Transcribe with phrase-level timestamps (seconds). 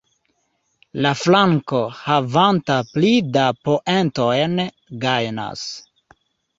[1.05, 4.61] La flanko, havanta pli da poentojn,
[5.09, 5.73] gajnas.